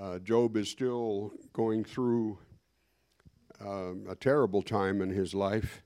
[0.00, 2.38] Uh, Job is still going through
[3.62, 5.82] uh, a terrible time in his life,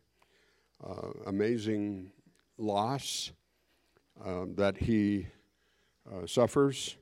[0.87, 2.13] uh, amazing
[2.57, 3.33] loss
[4.25, 5.27] um, that he
[6.09, 6.97] uh, suffers,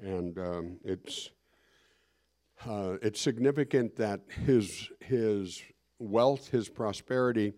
[0.00, 1.30] and um, it's
[2.64, 5.60] uh, it's significant that his his
[5.98, 7.54] wealth, his prosperity,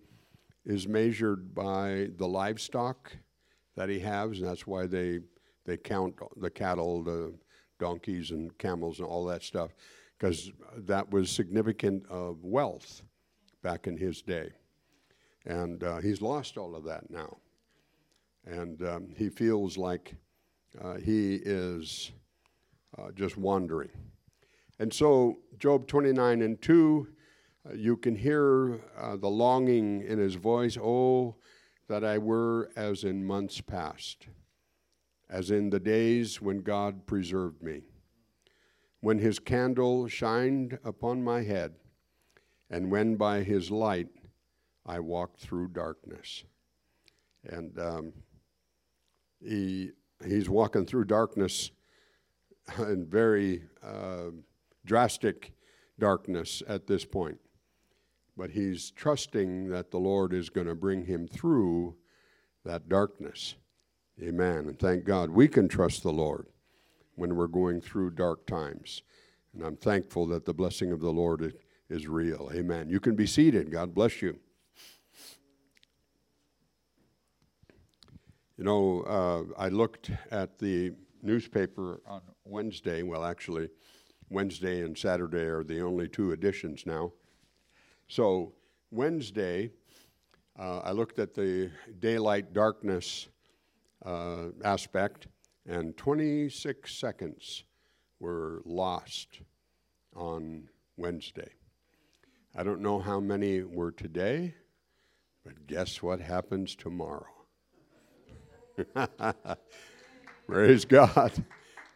[0.65, 3.15] is measured by the livestock
[3.77, 5.19] that he has, and that's why they
[5.67, 7.35] they count the cattle, the
[7.79, 9.71] donkeys and camels and all that stuff,
[10.19, 13.03] because that was significant of wealth
[13.63, 14.51] back in his day.
[15.47, 17.39] And uh, he's lost all of that now.
[18.45, 20.15] And um, he feels like
[20.83, 22.13] uh, he is
[22.97, 23.91] uh, just wandering.
[24.79, 27.09] And so, Job 29 and 2,
[27.69, 31.37] uh, you can hear uh, the longing in his voice, Oh,
[31.89, 34.29] that I were as in months past
[35.31, 37.83] as in the days when God preserved me,
[39.01, 41.75] when his candle shined upon my head,
[42.71, 44.09] and when by his light
[44.87, 46.45] I walked through darkness.
[47.45, 48.13] And um,
[49.41, 49.91] he,
[50.27, 51.71] he's walking through darkness
[52.79, 54.31] in very uh,
[54.85, 55.53] drastic
[55.99, 57.39] darkness at this point.
[58.37, 61.97] But he's trusting that the Lord is going to bring him through
[62.65, 63.57] that darkness.
[64.23, 64.67] Amen.
[64.67, 66.47] And thank God we can trust the Lord
[67.15, 69.03] when we're going through dark times.
[69.55, 71.55] And I'm thankful that the blessing of the Lord
[71.89, 72.51] is real.
[72.53, 72.89] Amen.
[72.89, 73.71] You can be seated.
[73.71, 74.39] God bless you.
[78.57, 83.05] You know, uh, I looked at the newspaper on Wednesday.
[83.05, 83.69] Well, actually,
[84.31, 87.13] Wednesday and Saturday are the only two editions now.
[88.09, 88.55] So,
[88.91, 89.71] Wednesday,
[90.59, 93.29] uh, I looked at the daylight darkness
[94.05, 95.27] uh, aspect,
[95.67, 97.65] and 26 seconds
[98.21, 99.41] were lost
[100.15, 101.51] on Wednesday.
[102.57, 104.55] I don't know how many were today,
[105.45, 107.27] but guess what happens tomorrow?
[110.47, 111.33] Praise God.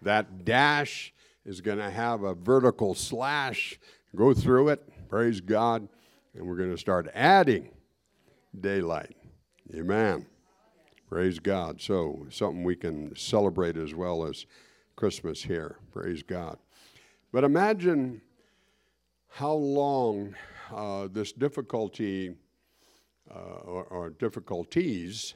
[0.02, 1.12] That dash
[1.44, 3.78] is going to have a vertical slash
[4.14, 5.08] go through it.
[5.08, 5.88] Praise God.
[6.34, 7.70] And we're going to start adding
[8.58, 9.16] daylight.
[9.74, 10.26] Amen.
[11.12, 11.78] Praise God.
[11.78, 14.46] So, something we can celebrate as well as
[14.96, 15.76] Christmas here.
[15.92, 16.56] Praise God.
[17.34, 18.22] But imagine
[19.28, 20.34] how long
[20.74, 22.34] uh, this difficulty
[23.30, 25.34] uh, or, or, difficulties,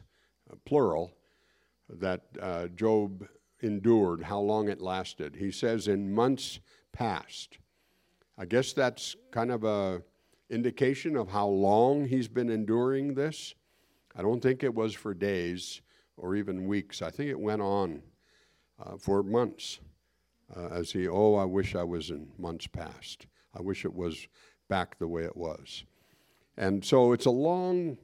[0.50, 1.12] uh, plural,
[1.90, 3.28] that uh, Job
[3.60, 5.36] endured, how long it lasted.
[5.36, 6.58] He says in months
[6.92, 7.58] past.
[8.38, 10.02] I guess that's kind of a
[10.48, 13.54] indication of how long he's been enduring this.
[14.16, 15.82] I don't think it was for days
[16.16, 17.02] or even weeks.
[17.02, 18.02] I think it went on
[18.82, 19.80] uh, for months
[20.56, 23.26] uh, as he, oh, I wish I was in months past.
[23.54, 24.26] I wish it was
[24.68, 25.84] back the way it was.
[26.56, 27.98] And so it's a long,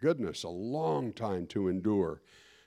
[0.00, 2.20] goodness, a long time to endure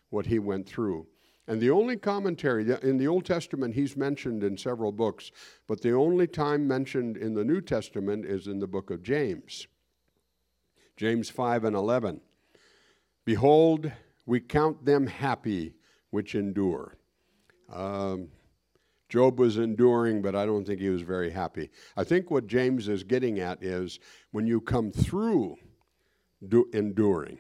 [0.10, 1.06] what he went through.
[1.48, 5.32] And the only commentary in the Old Testament, he's mentioned in several books,
[5.68, 9.68] but the only time mentioned in the New Testament is in the book of James.
[10.98, 12.22] James 5 and 11.
[13.26, 13.92] Behold,
[14.26, 15.74] we count them happy
[16.10, 16.98] which endure.
[17.72, 18.30] Um,
[19.10, 21.70] Job was enduring, but I don't think he was very happy.
[21.98, 24.00] I think what James is getting at is
[24.32, 25.58] when you come through
[26.48, 27.38] do, enduring,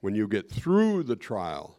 [0.00, 1.76] when you get through the trial,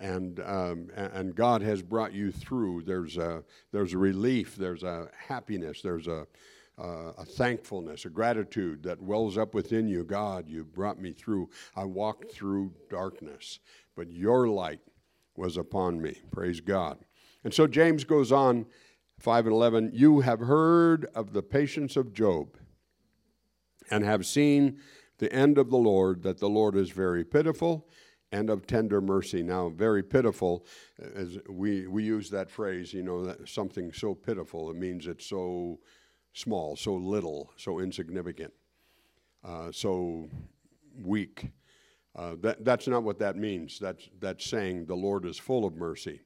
[0.00, 2.82] and um, and God has brought you through.
[2.82, 4.54] There's a there's a relief.
[4.54, 5.82] There's a happiness.
[5.82, 6.26] There's a
[6.80, 10.04] uh, a thankfulness, a gratitude that wells up within you.
[10.04, 11.50] God, you brought me through.
[11.74, 13.58] I walked through darkness,
[13.96, 14.80] but your light
[15.36, 16.20] was upon me.
[16.30, 16.98] Praise God.
[17.44, 18.66] And so James goes on,
[19.18, 22.56] 5 and 11, you have heard of the patience of Job
[23.90, 24.78] and have seen
[25.18, 27.88] the end of the Lord, that the Lord is very pitiful
[28.30, 29.42] and of tender mercy.
[29.42, 30.66] Now, very pitiful,
[31.14, 35.26] as we, we use that phrase, you know, that something so pitiful, it means it's
[35.26, 35.80] so
[36.38, 38.52] small, so little, so insignificant,
[39.44, 40.28] uh, so
[41.02, 41.50] weak.
[42.16, 43.78] Uh, that, that's not what that means.
[43.78, 46.20] That's, that's saying the Lord is full of mercy.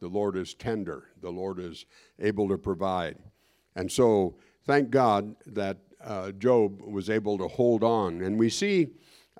[0.00, 1.08] The Lord is tender.
[1.22, 1.86] The Lord is
[2.18, 3.16] able to provide.
[3.76, 4.36] And so,
[4.66, 8.22] thank God that uh, Job was able to hold on.
[8.22, 8.88] And we see,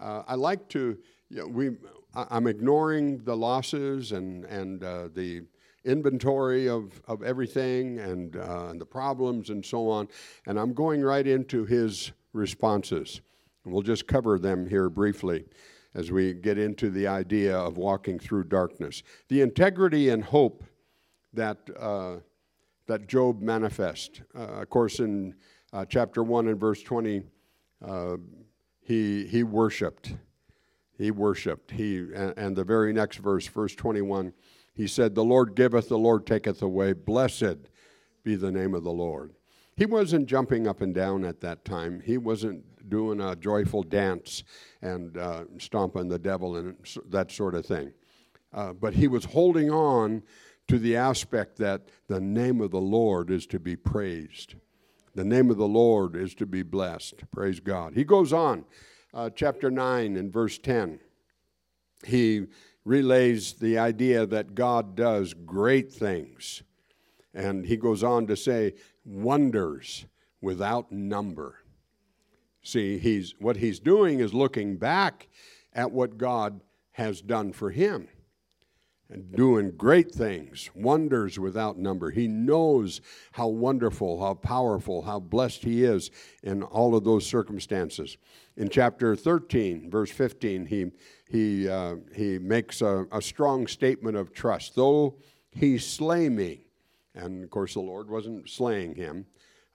[0.00, 1.70] uh, I like to, you know, we,
[2.14, 5.42] I, am ignoring the losses and, and uh, the
[5.84, 10.08] inventory of, of everything and, uh, and the problems and so on.
[10.46, 13.20] And I'm going right into his responses.
[13.64, 15.44] And we'll just cover them here briefly
[15.94, 19.02] as we get into the idea of walking through darkness.
[19.28, 20.64] The integrity and hope
[21.32, 22.16] that uh,
[22.86, 24.22] that Job manifest.
[24.34, 25.34] Uh, of course, in
[25.72, 27.22] uh, chapter 1 and verse 20,
[27.86, 28.16] uh,
[28.80, 30.14] he, he worshiped.
[30.98, 31.70] He worshiped.
[31.70, 34.32] He, and, and the very next verse, verse 21,
[34.74, 36.92] he said, The Lord giveth, the Lord taketh away.
[36.92, 37.68] Blessed
[38.24, 39.34] be the name of the Lord.
[39.76, 42.00] He wasn't jumping up and down at that time.
[42.04, 44.44] He wasn't doing a joyful dance
[44.82, 46.76] and uh, stomping the devil and
[47.08, 47.92] that sort of thing.
[48.52, 50.22] Uh, but he was holding on
[50.68, 54.54] to the aspect that the name of the Lord is to be praised.
[55.14, 57.30] The name of the Lord is to be blessed.
[57.30, 57.94] Praise God.
[57.94, 58.64] He goes on,
[59.12, 61.00] uh, chapter 9 and verse 10.
[62.04, 62.46] He
[62.84, 66.62] relays the idea that God does great things.
[67.32, 70.06] And he goes on to say, wonders
[70.40, 71.56] without number.
[72.62, 75.28] See, he's, what he's doing is looking back
[75.72, 76.60] at what God
[76.92, 78.08] has done for him
[79.10, 82.10] and doing great things, wonders without number.
[82.10, 83.00] He knows
[83.32, 86.10] how wonderful, how powerful, how blessed he is
[86.42, 88.16] in all of those circumstances.
[88.56, 90.86] In chapter 13, verse 15, he,
[91.34, 94.76] he, uh, he makes a, a strong statement of trust.
[94.76, 95.16] Though
[95.50, 96.60] he slay me,
[97.12, 99.26] and of course the Lord wasn't slaying him,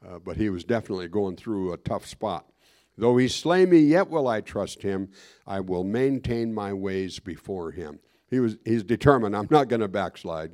[0.07, 2.45] uh, but he was definitely going through a tough spot.
[2.97, 5.09] Though he slay me, yet will I trust him.
[5.45, 7.99] I will maintain my ways before him.
[8.29, 10.51] He was, he's determined, I'm not going to backslide.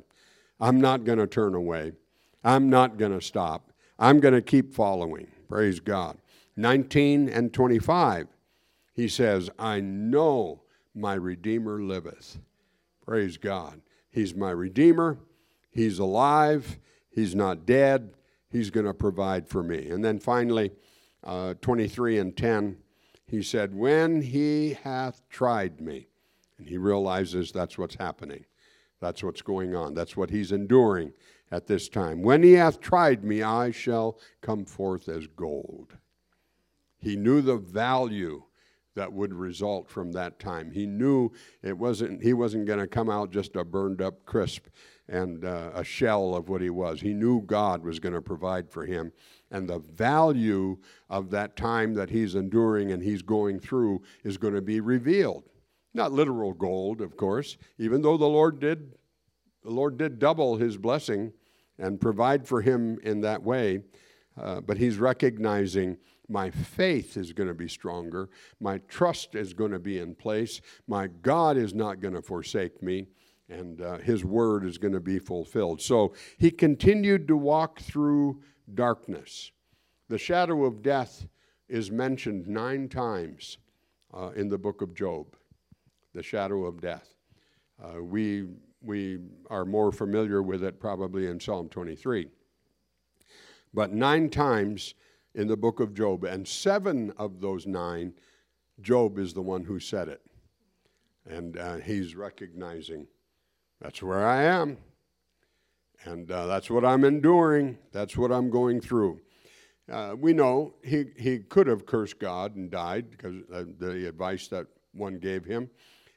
[0.58, 1.92] I'm not going to turn away.
[2.42, 3.70] I'm not going to stop.
[3.96, 5.28] I'm going to keep following.
[5.48, 6.18] Praise God.
[6.56, 8.26] 19 and 25,
[8.92, 10.62] he says, I know
[10.96, 12.38] my Redeemer liveth.
[13.04, 13.80] Praise God.
[14.10, 15.18] He's my Redeemer.
[15.70, 16.78] He's alive.
[17.10, 18.14] He's not dead.
[18.50, 19.90] He's going to provide for me.
[19.90, 20.72] And then finally,
[21.22, 22.78] uh, 23 and 10,
[23.26, 26.08] he said, When he hath tried me,
[26.58, 28.46] and he realizes that's what's happening.
[29.00, 29.94] That's what's going on.
[29.94, 31.12] That's what he's enduring
[31.50, 32.22] at this time.
[32.22, 35.96] When he hath tried me, I shall come forth as gold.
[36.98, 38.44] He knew the value
[38.96, 40.70] that would result from that time.
[40.70, 41.30] He knew
[41.62, 44.66] it wasn't he wasn't going to come out just a burned up crisp
[45.08, 47.00] and uh, a shell of what he was.
[47.00, 49.12] He knew God was going to provide for him
[49.50, 50.76] and the value
[51.08, 55.44] of that time that he's enduring and he's going through is going to be revealed.
[55.94, 58.92] Not literal gold, of course, even though the Lord did
[59.62, 61.32] the Lord did double his blessing
[61.78, 63.80] and provide for him in that way.
[64.40, 65.96] Uh, but he's recognizing
[66.28, 68.28] my faith is going to be stronger.
[68.60, 70.60] My trust is going to be in place.
[70.86, 73.08] My God is not going to forsake me,
[73.48, 75.80] and uh, his word is going to be fulfilled.
[75.80, 78.42] So he continued to walk through
[78.74, 79.52] darkness.
[80.08, 81.26] The shadow of death
[81.68, 83.58] is mentioned nine times
[84.14, 85.36] uh, in the book of Job
[86.16, 87.14] the shadow of death.
[87.80, 88.46] Uh, we,
[88.80, 89.18] we
[89.50, 92.26] are more familiar with it probably in Psalm 23.
[93.74, 94.94] But nine times
[95.36, 98.14] in the book of Job, and seven of those nine,
[98.80, 100.20] Job is the one who said it.
[101.28, 103.06] And uh, he's recognizing
[103.80, 104.78] that's where I am.
[106.04, 107.78] And uh, that's what I'm enduring.
[107.92, 109.20] That's what I'm going through.
[109.90, 113.36] Uh, we know he, he could have cursed God and died because
[113.78, 115.70] the advice that one gave him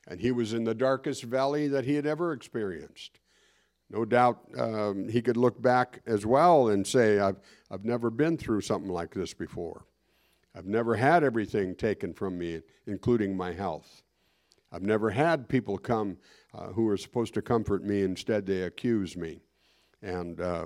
[0.09, 3.19] and he was in the darkest valley that he had ever experienced.
[3.91, 7.37] No doubt um, he could look back as well and say, I've,
[7.71, 9.85] I've never been through something like this before.
[10.55, 14.03] I've never had everything taken from me, including my health.
[14.71, 16.17] I've never had people come
[16.53, 19.41] uh, who are supposed to comfort me, instead, they accuse me.
[20.01, 20.65] And uh,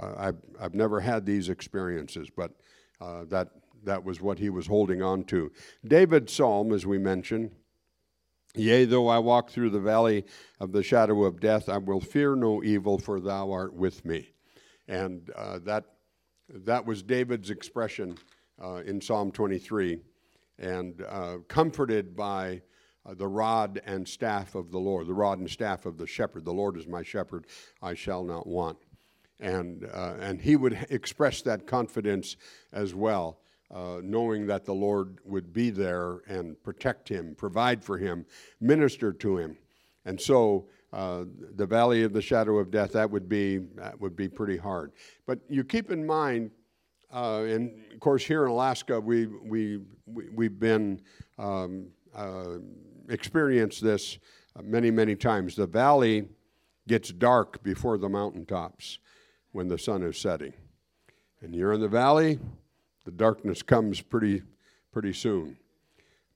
[0.00, 2.52] I've, I've never had these experiences, but
[3.00, 3.48] uh, that,
[3.84, 5.50] that was what he was holding on to.
[5.86, 7.52] David's psalm, as we mentioned,
[8.54, 10.24] Yea, though I walk through the valley
[10.58, 14.30] of the shadow of death, I will fear no evil, for thou art with me.
[14.88, 15.84] And uh, that,
[16.48, 18.16] that was David's expression
[18.62, 19.98] uh, in Psalm 23.
[20.58, 22.62] And uh, comforted by
[23.04, 26.44] uh, the rod and staff of the Lord, the rod and staff of the shepherd.
[26.44, 27.46] The Lord is my shepherd,
[27.82, 28.78] I shall not want.
[29.40, 32.36] And, uh, and he would express that confidence
[32.72, 33.38] as well
[33.74, 38.24] uh, knowing that the Lord would be there and protect him, provide for him,
[38.60, 39.58] minister to him.
[40.04, 41.24] And so uh,
[41.56, 44.92] the valley of the shadow of death, that would be, that would be pretty hard.
[45.26, 46.50] But you keep in mind,
[47.12, 51.00] uh, and of course, here in Alaska, we, we, we, have been
[51.38, 52.58] um, uh,
[53.08, 54.18] experienced this
[54.62, 55.56] many, many times.
[55.56, 56.28] The valley
[56.86, 58.98] gets dark before the mountaintops
[59.52, 60.52] when the sun is setting.
[61.40, 62.38] And you're in the valley,
[63.08, 64.42] the darkness comes pretty,
[64.92, 65.56] pretty soon.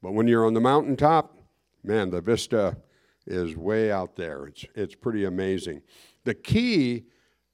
[0.02, 1.36] But when you're on the mountaintop,
[1.84, 2.78] man, the vista
[3.26, 4.46] is way out there.
[4.46, 5.82] It's, it's pretty amazing.
[6.24, 7.04] The key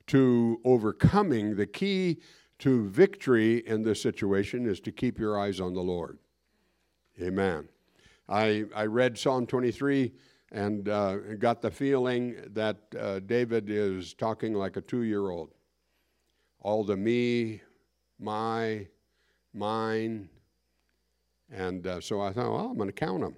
[0.06, 2.18] to overcoming, the key
[2.60, 6.20] to victory in this situation is to keep your eyes on the Lord.
[7.20, 7.68] Amen.
[8.28, 10.12] I, I read Psalm 23
[10.52, 15.54] and uh, got the feeling that uh, David is talking like a two year old.
[16.60, 17.62] All the me,
[18.20, 18.86] my,
[19.54, 20.28] mine.
[21.50, 23.34] And uh, so I thought, well, I'm going to count them.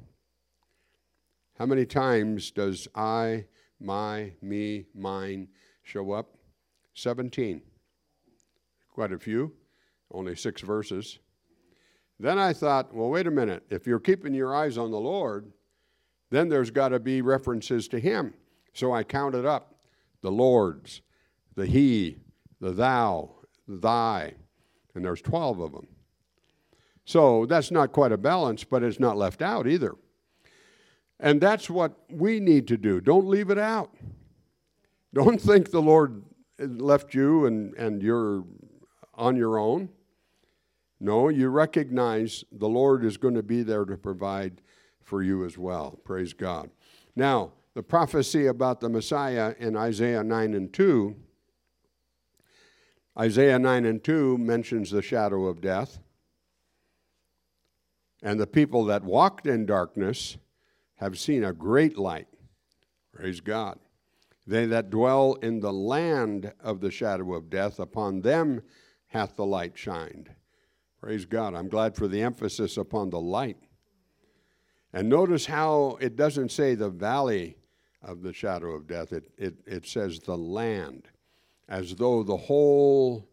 [1.59, 3.45] How many times does I,
[3.79, 5.49] my, me, mine
[5.83, 6.37] show up?
[6.95, 7.63] 17.
[8.89, 9.53] Quite a few,
[10.11, 11.19] only six verses.
[12.19, 13.65] Then I thought, well, wait a minute.
[13.71, 15.53] If you're keeping your eyes on the Lord,
[16.31, 18.35] then there's got to be references to Him.
[18.73, 19.75] So I counted up
[20.23, 21.03] the Lord's,
[21.55, 22.19] the He,
[22.61, 23.35] the Thou,
[23.67, 24.35] the Thy,
[24.95, 25.87] and there's 12 of them.
[27.11, 29.97] So that's not quite a balance, but it's not left out either.
[31.19, 33.01] And that's what we need to do.
[33.01, 33.93] Don't leave it out.
[35.13, 36.23] Don't think the Lord
[36.61, 38.45] left you and, and you're
[39.15, 39.89] on your own.
[41.01, 44.63] No, you recognize the Lord is going to be there to provide
[45.03, 45.99] for you as well.
[46.05, 46.71] Praise God.
[47.17, 51.17] Now, the prophecy about the Messiah in Isaiah 9 and 2,
[53.19, 55.99] Isaiah 9 and 2 mentions the shadow of death.
[58.23, 60.37] And the people that walked in darkness
[60.97, 62.29] have seen a great light.
[63.13, 63.79] Praise God.
[64.47, 68.63] They that dwell in the land of the shadow of death, upon them
[69.09, 70.31] hath the light shined.
[71.01, 71.55] Praise God.
[71.55, 73.57] I'm glad for the emphasis upon the light.
[74.93, 77.57] And notice how it doesn't say the valley
[78.03, 81.09] of the shadow of death, it, it, it says the land,
[81.69, 83.30] as though the whole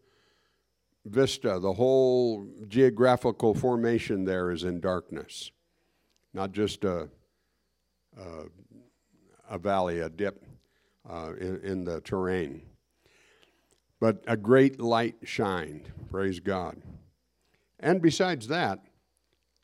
[1.10, 5.52] vista, the whole geographical formation there is in darkness,
[6.34, 7.10] not just a,
[8.18, 8.24] a,
[9.50, 10.46] a valley, a dip
[11.10, 12.62] uh, in, in the terrain.
[14.00, 16.78] But a great light shined, praise God.
[17.80, 18.80] And besides that,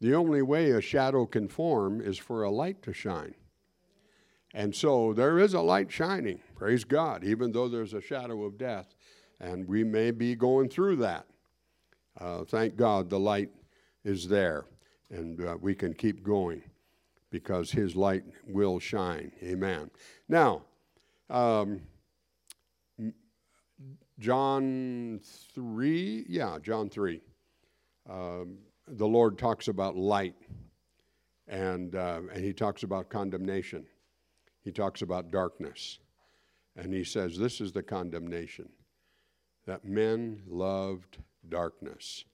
[0.01, 3.35] the only way a shadow can form is for a light to shine.
[4.53, 8.57] And so there is a light shining, praise God, even though there's a shadow of
[8.57, 8.93] death.
[9.39, 11.25] And we may be going through that.
[12.19, 13.49] Uh, thank God the light
[14.03, 14.65] is there,
[15.09, 16.61] and uh, we can keep going
[17.29, 19.31] because His light will shine.
[19.41, 19.89] Amen.
[20.29, 20.63] Now,
[21.29, 21.81] um,
[24.19, 25.19] John
[25.55, 27.21] 3, yeah, John 3.
[28.09, 30.35] Um, the Lord talks about light
[31.47, 33.85] and, uh, and he talks about condemnation.
[34.63, 35.99] He talks about darkness.
[36.75, 38.69] And he says, This is the condemnation
[39.65, 41.17] that men loved
[41.53, 42.25] darkness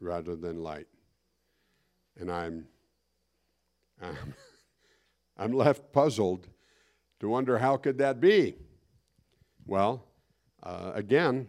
[0.00, 0.88] rather than light.
[2.18, 2.66] And I'm,
[4.02, 4.34] I'm,
[5.38, 6.48] I'm left puzzled
[7.20, 8.56] to wonder how could that be?
[9.64, 10.04] Well,
[10.64, 11.46] uh, again,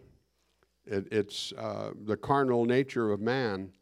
[0.86, 3.72] it, it's uh, the carnal nature of man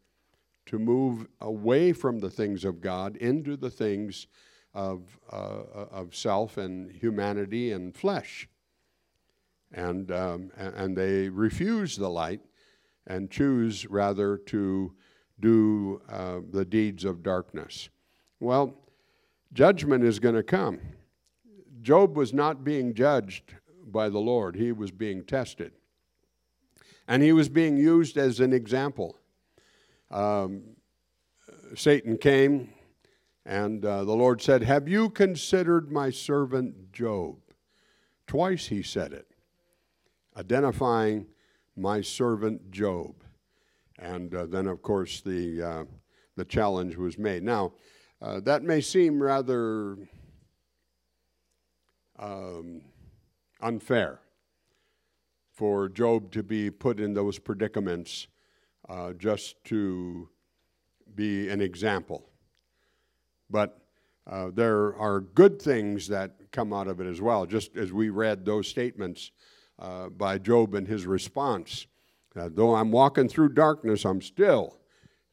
[0.65, 4.25] to move away from the things of God into the things
[4.73, 8.49] of, uh, of self and humanity and flesh.
[9.71, 12.41] And, um, and they refuse the light
[13.09, 14.93] and choose rather to
[15.39, 17.89] do uh, the deeds of darkness.
[18.39, 18.75] Well,
[19.51, 20.79] judgment is going to come.
[21.81, 25.71] Job was not being judged by the Lord, he was being tested.
[27.07, 29.17] And he was being used as an example.
[30.11, 30.61] Um,
[31.75, 32.69] Satan came,
[33.47, 37.37] and uh, the Lord said, Have you considered my servant Job?
[38.27, 39.25] Twice he said it,
[40.37, 41.25] identifying
[41.79, 43.15] my servant Job.
[43.97, 45.83] And uh, then, of course, the, uh,
[46.35, 47.43] the challenge was made.
[47.43, 47.73] Now,
[48.21, 49.97] uh, that may seem rather
[52.17, 52.81] um,
[53.61, 54.19] unfair
[55.53, 58.27] for Job to be put in those predicaments
[58.87, 60.29] uh, just to
[61.15, 62.29] be an example.
[63.49, 63.79] But
[64.27, 68.09] uh, there are good things that come out of it as well, just as we
[68.09, 69.31] read those statements
[69.79, 71.87] uh, by Job and his response.
[72.35, 74.77] Uh, though I'm walking through darkness, I'm still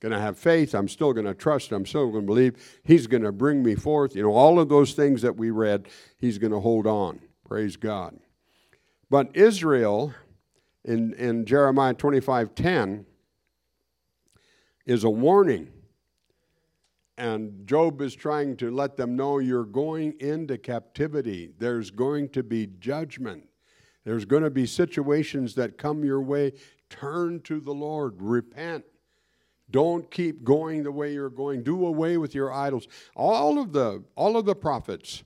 [0.00, 0.74] going to have faith.
[0.74, 1.72] I'm still going to trust.
[1.72, 2.80] I'm still going to believe.
[2.84, 4.14] He's going to bring me forth.
[4.14, 5.88] You know, all of those things that we read,
[6.18, 7.20] he's going to hold on.
[7.44, 8.18] Praise God.
[9.08, 10.12] But Israel,
[10.84, 13.06] in, in Jeremiah 25 10,
[14.84, 15.72] is a warning.
[17.18, 21.50] And Job is trying to let them know you're going into captivity.
[21.58, 23.45] There's going to be judgment.
[24.06, 26.52] There's going to be situations that come your way.
[26.88, 28.84] Turn to the Lord, repent.
[29.68, 31.64] Don't keep going the way you're going.
[31.64, 32.86] Do away with your idols.
[33.16, 35.24] All of the, all of the prophets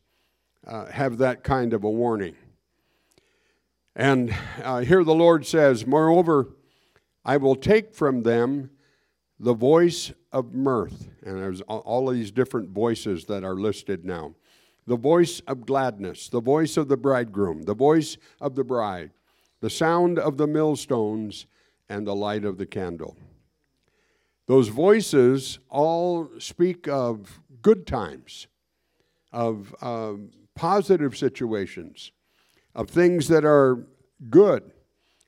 [0.66, 2.34] uh, have that kind of a warning.
[3.94, 6.48] And uh, here the Lord says, Moreover,
[7.22, 8.70] I will take from them
[9.38, 11.10] the voice of mirth.
[11.22, 14.36] And there's all of these different voices that are listed now
[14.86, 19.10] the voice of gladness, the voice of the bridegroom, the voice of the bride,
[19.60, 21.46] the sound of the millstones,
[21.88, 23.16] and the light of the candle.
[24.46, 28.46] Those voices all speak of good times,
[29.32, 30.14] of uh,
[30.54, 32.12] positive situations,
[32.74, 33.86] of things that are
[34.28, 34.72] good.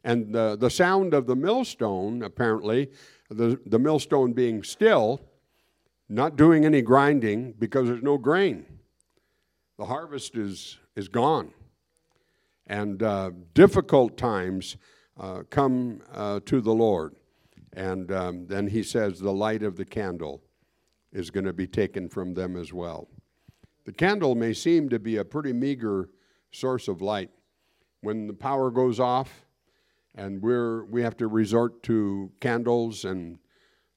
[0.04, 2.90] And the, the sound of the millstone, apparently,
[3.30, 5.20] the, the millstone being still,
[6.08, 8.66] not doing any grinding because there's no grain.
[9.78, 11.52] The harvest is, is gone.
[12.66, 14.76] And uh, difficult times
[15.18, 17.16] uh, come uh, to the Lord.
[17.72, 20.42] And um, then he says, the light of the candle
[21.12, 23.08] is going to be taken from them as well.
[23.84, 26.10] The candle may seem to be a pretty meager
[26.52, 27.30] source of light.
[28.00, 29.46] When the power goes off
[30.14, 33.38] and we're, we have to resort to candles and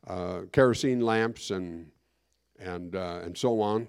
[0.08, 1.88] uh, kerosene lamps and,
[2.60, 3.88] and, uh, and so on,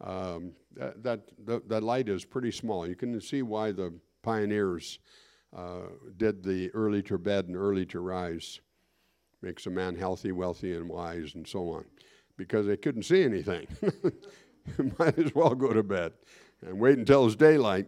[0.00, 2.86] um, that, that, light is pretty small.
[2.86, 3.92] You can see why the
[4.22, 4.98] pioneers
[5.56, 8.60] uh, did the early to bed and early to rise.
[9.42, 11.84] Makes a man healthy, wealthy, and wise, and so on.
[12.36, 13.66] Because they couldn't see anything.
[14.98, 16.12] Might as well go to bed
[16.64, 17.86] and wait until it's daylight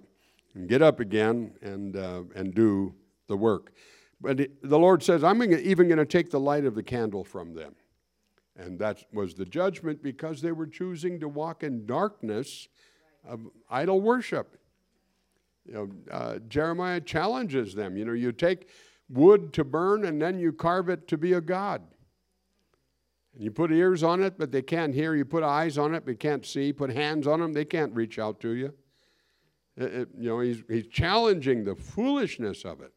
[0.54, 2.94] and get up again and, uh, and do
[3.28, 3.72] the work.
[4.20, 7.24] But it, the Lord says, I'm even going to take the light of the candle
[7.24, 7.74] from them.
[8.56, 12.68] And that was the judgment because they were choosing to walk in darkness
[13.26, 14.56] of idol worship.
[15.66, 17.96] You know, uh, Jeremiah challenges them.
[17.96, 18.68] You know, you take
[19.08, 21.82] wood to burn and then you carve it to be a god.
[23.34, 25.14] And you put ears on it, but they can't hear.
[25.14, 26.72] You put eyes on it, but can't see.
[26.72, 28.74] Put hands on them, they can't reach out to you.
[29.76, 32.92] It, it, you know, he's, he's challenging the foolishness of it.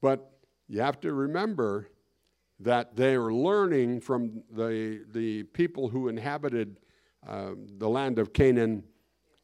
[0.00, 0.30] But
[0.68, 1.88] you have to remember
[2.60, 6.78] that they are learning from the, the people who inhabited
[7.26, 8.84] the land of Canaan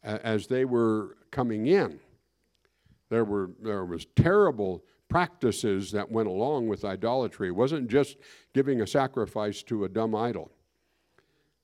[0.05, 1.99] uh, as they were coming in.
[3.11, 7.49] There, were, there was terrible practices that went along with idolatry.
[7.49, 8.17] It wasn't just
[8.53, 10.51] giving a sacrifice to a dumb idol.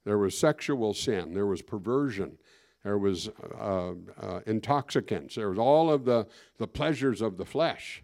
[0.04, 2.38] There was sexual sin, there was perversion,
[2.84, 6.26] there was uh, uh, intoxicants, there was all of the,
[6.58, 8.02] the pleasures of the flesh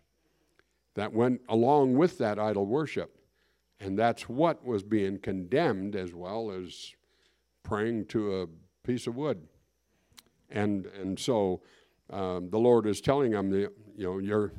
[0.95, 3.19] that went along with that idol worship.
[3.81, 6.95] And that's what was being condemned as well as
[7.67, 8.47] praying to a
[8.87, 9.43] piece of wood.
[10.51, 11.63] And, and so
[12.11, 14.53] um, the Lord is telling them, you know, you're,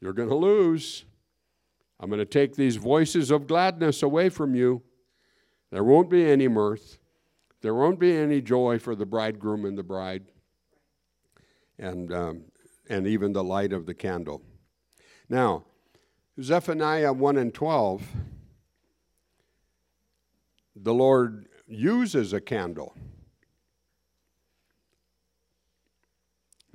[0.00, 1.04] you're going to lose.
[1.98, 4.82] I'm going to take these voices of gladness away from you.
[5.72, 6.98] There won't be any mirth.
[7.62, 10.26] There won't be any joy for the bridegroom and the bride,
[11.80, 12.44] and, um,
[12.88, 14.40] and even the light of the candle.
[15.28, 15.64] Now,
[16.40, 18.06] Zephaniah 1 and 12,
[20.76, 22.94] the Lord uses a candle.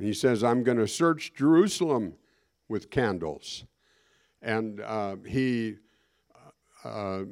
[0.02, 2.16] he says, I'm going to search Jerusalem
[2.68, 3.66] with candles.
[4.42, 5.76] And uh, he,
[6.84, 7.24] uh,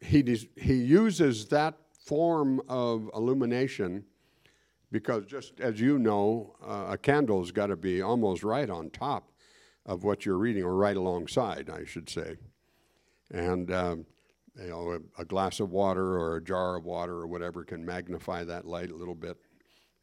[0.00, 1.74] he, he uses that
[2.04, 4.04] form of illumination
[4.92, 9.32] because, just as you know, uh, a candle's got to be almost right on top
[9.84, 12.36] of what you're reading, or right alongside, I should say.
[13.30, 14.06] And um,
[14.60, 17.84] you know, a, a, glass of water or a jar of water or whatever can
[17.84, 19.36] magnify that light a little bit.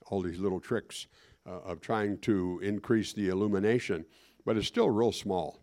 [0.08, 1.08] All these little tricks
[1.48, 4.06] uh, of trying to increase the illumination,
[4.46, 5.60] but it's still real small.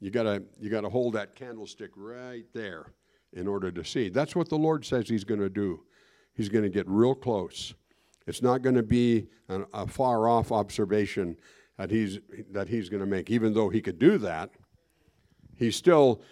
[0.00, 2.92] You gotta you gotta hold that candlestick right there
[3.32, 4.08] in order to see.
[4.08, 5.82] That's what the Lord says He's going to do.
[6.34, 7.74] He's going to get real close.
[8.26, 11.36] It's not going to be an, a far off observation
[11.76, 12.18] that He's
[12.50, 13.30] that He's going to make.
[13.30, 14.50] Even though He could do that,
[15.56, 16.22] He's still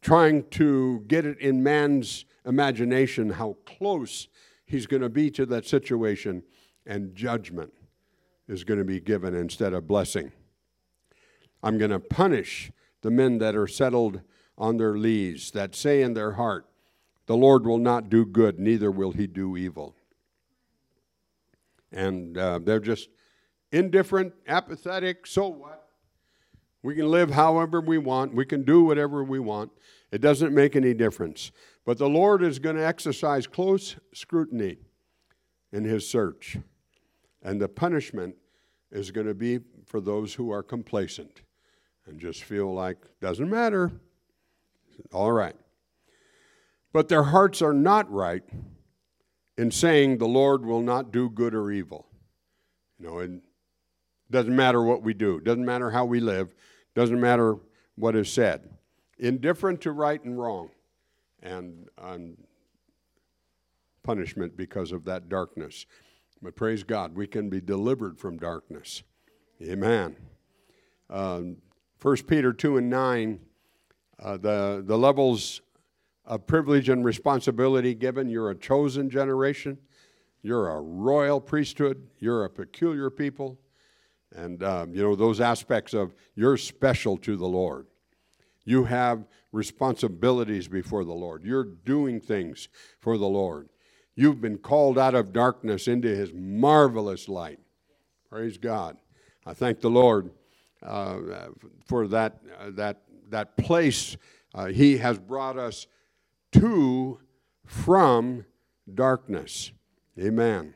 [0.00, 4.28] trying to get it in man's imagination how close
[4.64, 6.44] He's going to be to that situation
[6.86, 7.72] and judgment
[8.46, 10.30] is going to be given instead of blessing.
[11.60, 12.70] I'm going to punish
[13.02, 14.20] the men that are settled
[14.56, 16.66] on their lees, that say in their heart,
[17.26, 19.96] The Lord will not do good, neither will he do evil.
[21.90, 23.08] And uh, they're just
[23.72, 25.79] indifferent, apathetic, so what?
[26.82, 29.70] We can live however we want, we can do whatever we want.
[30.10, 31.52] It doesn't make any difference.
[31.84, 34.78] But the Lord is going to exercise close scrutiny
[35.72, 36.58] in his search.
[37.42, 38.34] And the punishment
[38.90, 41.42] is going to be for those who are complacent
[42.06, 43.92] and just feel like, doesn't matter.
[45.12, 45.56] All right.
[46.92, 48.42] But their hearts are not right
[49.56, 52.06] in saying the Lord will not do good or evil.
[52.98, 53.42] You know, in
[54.30, 56.54] Doesn't matter what we do, doesn't matter how we live,
[56.94, 57.56] doesn't matter
[57.96, 58.68] what is said.
[59.18, 60.70] Indifferent to right and wrong,
[61.42, 62.36] and um,
[64.02, 65.86] punishment because of that darkness.
[66.42, 69.02] But praise God, we can be delivered from darkness.
[69.62, 70.16] Amen.
[71.10, 71.56] Um,
[72.00, 73.40] 1 Peter 2 and 9,
[74.22, 75.60] uh, the, the levels
[76.24, 78.28] of privilege and responsibility given.
[78.28, 79.76] You're a chosen generation,
[80.42, 83.58] you're a royal priesthood, you're a peculiar people.
[84.34, 87.86] And, um, you know, those aspects of you're special to the Lord.
[88.64, 91.44] You have responsibilities before the Lord.
[91.44, 92.68] You're doing things
[93.00, 93.68] for the Lord.
[94.14, 97.58] You've been called out of darkness into his marvelous light.
[98.28, 98.96] Praise God.
[99.44, 100.30] I thank the Lord
[100.82, 101.18] uh,
[101.86, 104.16] for that, uh, that, that place
[104.54, 105.86] uh, he has brought us
[106.52, 107.20] to
[107.64, 108.44] from
[108.92, 109.72] darkness.
[110.18, 110.74] Amen.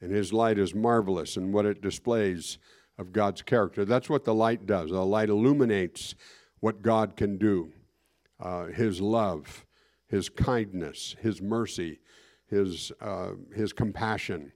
[0.00, 2.58] And his light is marvelous in what it displays
[2.98, 3.84] of God's character.
[3.84, 4.90] That's what the light does.
[4.90, 6.14] The light illuminates
[6.60, 7.72] what God can do
[8.40, 9.64] uh, his love,
[10.08, 12.00] his kindness, his mercy,
[12.48, 14.52] his, uh, his compassion,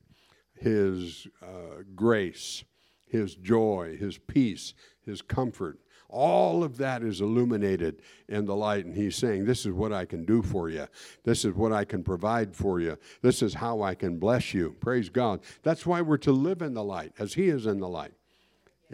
[0.55, 2.65] his uh, grace,
[3.07, 4.75] his joy, his peace,
[5.05, 5.79] his comfort.
[6.11, 10.07] All of that is illuminated in the light, and he's saying, This is what I
[10.07, 10.87] can do for you.
[11.25, 12.99] This is what I can provide for you.
[13.21, 14.75] This is how I can bless you.
[14.81, 15.41] Praise God.
[15.63, 18.13] That's why we're to live in the light, as he is in the light.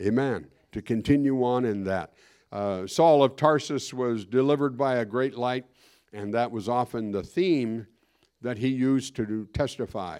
[0.00, 0.48] Amen.
[0.72, 2.14] To continue on in that.
[2.50, 5.64] Uh, Saul of Tarsus was delivered by a great light,
[6.12, 7.86] and that was often the theme
[8.40, 10.18] that he used to testify.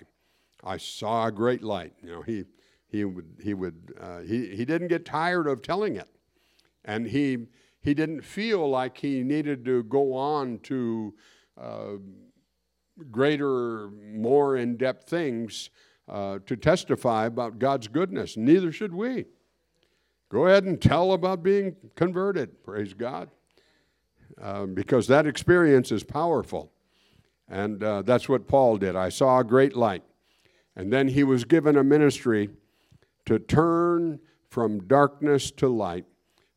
[0.65, 1.93] I saw a great light.
[2.03, 2.45] You know, he
[2.89, 6.09] he would he would uh, he he didn't get tired of telling it,
[6.85, 7.47] and he
[7.81, 11.15] he didn't feel like he needed to go on to
[11.61, 11.93] uh,
[13.11, 15.71] greater, more in-depth things
[16.09, 18.37] uh, to testify about God's goodness.
[18.37, 19.27] Neither should we.
[20.35, 22.65] Go ahead and tell about being converted.
[22.65, 23.31] Praise God,
[24.43, 26.73] um, because that experience is powerful.
[27.49, 28.97] And uh, that's what Paul did.
[28.97, 30.03] I saw a great light.
[30.75, 32.51] And then he was given a ministry
[33.27, 34.19] to turn
[34.51, 36.05] from darkness to light,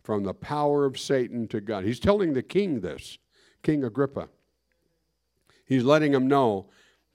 [0.02, 1.84] from the power of Satan to God.
[1.84, 3.20] He's telling the king this,
[3.62, 4.28] King Agrippa.
[5.66, 6.66] He's letting him know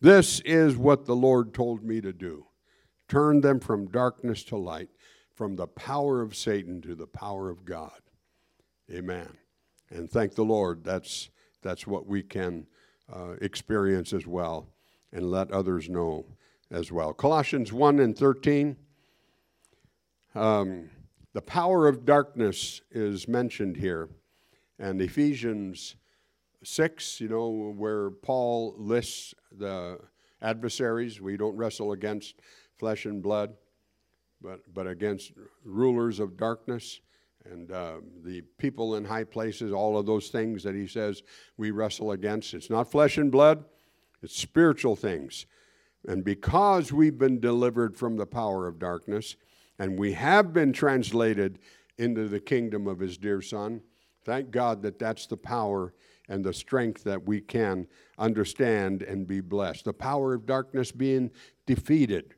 [0.01, 2.47] this is what the Lord told me to do
[3.09, 4.91] turn them from darkness to light,
[5.35, 8.01] from the power of Satan to the power of God.
[8.91, 9.29] Amen.
[9.91, 11.31] And thank the Lord, that's,
[11.63, 12.67] that's what we can
[13.13, 14.69] uh, experience as well
[15.13, 16.25] and let others know
[16.71, 17.13] as well.
[17.13, 18.77] Colossians 1 and 13.
[20.35, 20.91] Um,
[21.35, 24.09] the power of darkness is mentioned here.
[24.79, 25.97] And Ephesians
[26.65, 29.99] 6, you know, where Paul lists the
[30.41, 31.21] adversaries.
[31.21, 32.37] We don't wrestle against
[32.79, 33.55] flesh and blood,
[34.43, 35.33] but, but against
[35.65, 37.01] rulers of darkness
[37.45, 41.23] and uh, the people in high places, all of those things that he says
[41.57, 42.55] we wrestle against.
[42.55, 43.65] It's not flesh and blood,
[44.23, 45.47] it's spiritual things.
[46.07, 49.37] And because we've been delivered from the power of darkness,
[49.79, 51.59] and we have been translated
[51.99, 53.83] into the kingdom of his dear Son,
[54.25, 55.95] thank God that that's the power
[56.29, 57.87] and the strength that we can
[58.19, 59.85] understand and be blessed.
[59.85, 61.31] The power of darkness being
[61.67, 62.35] defeated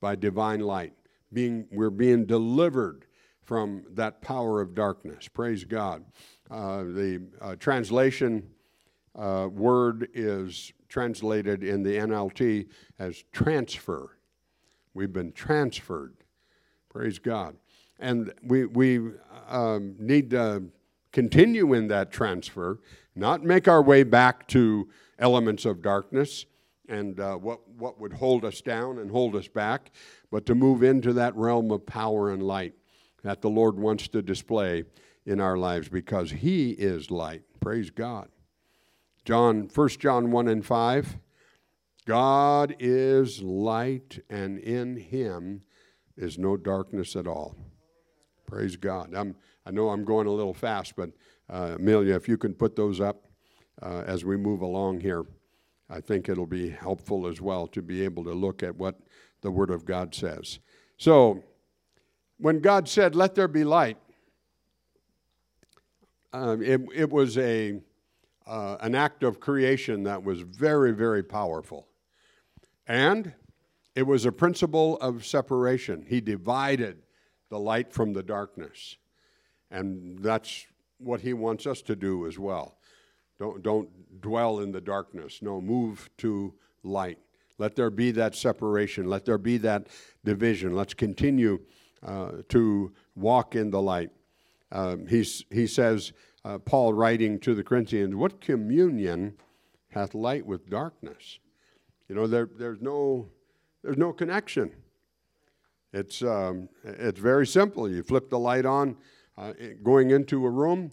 [0.00, 0.94] by divine light.
[1.32, 3.06] Being, we're being delivered
[3.42, 5.28] from that power of darkness.
[5.28, 6.04] Praise God.
[6.50, 8.48] Uh, the uh, translation
[9.16, 14.18] uh, word is translated in the NLT as transfer.
[14.94, 16.14] We've been transferred.
[16.88, 17.56] Praise God.
[17.98, 19.10] And we, we
[19.48, 20.64] um, need to
[21.12, 22.80] continue in that transfer,
[23.14, 24.88] not make our way back to
[25.18, 26.46] elements of darkness
[26.90, 29.92] and uh, what, what would hold us down and hold us back,
[30.30, 32.74] but to move into that realm of power and light
[33.22, 34.84] that the Lord wants to display
[35.24, 37.42] in our lives because He is light.
[37.60, 38.28] Praise God.
[39.24, 41.18] John, 1 John 1 and 5.
[42.06, 45.62] God is light, and in Him
[46.16, 47.54] is no darkness at all.
[48.46, 49.14] Praise God.
[49.14, 51.10] I'm, I know I'm going a little fast, but
[51.48, 53.26] uh, Amelia, if you can put those up
[53.82, 55.24] uh, as we move along here,
[55.90, 59.00] I think it'll be helpful as well to be able to look at what
[59.40, 60.60] the Word of God says.
[60.96, 61.42] So,
[62.38, 63.98] when God said, Let there be light,
[66.32, 67.80] um, it, it was a,
[68.46, 71.88] uh, an act of creation that was very, very powerful.
[72.86, 73.32] And
[73.94, 76.04] it was a principle of separation.
[76.08, 77.02] He divided
[77.48, 78.96] the light from the darkness.
[79.70, 80.66] And that's
[80.98, 82.76] what he wants us to do as well.
[83.40, 83.88] Don't, don't
[84.20, 85.40] dwell in the darkness.
[85.40, 86.52] No, move to
[86.84, 87.18] light.
[87.58, 89.08] Let there be that separation.
[89.08, 89.88] Let there be that
[90.24, 90.76] division.
[90.76, 91.60] Let's continue
[92.06, 94.10] uh, to walk in the light.
[94.70, 96.12] Um, he's, he says,
[96.44, 99.34] uh, Paul writing to the Corinthians, What communion
[99.88, 101.38] hath light with darkness?
[102.08, 103.26] You know, there, there's, no,
[103.82, 104.70] there's no connection.
[105.92, 107.90] It's, um, it's very simple.
[107.90, 108.96] You flip the light on
[109.36, 110.92] uh, going into a room,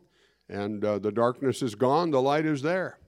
[0.49, 2.99] and uh, the darkness is gone, the light is there.